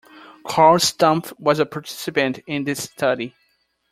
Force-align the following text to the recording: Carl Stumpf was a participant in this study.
Carl 0.47 0.79
Stumpf 0.79 1.31
was 1.39 1.59
a 1.59 1.65
participant 1.67 2.39
in 2.47 2.63
this 2.63 2.85
study. 2.85 3.35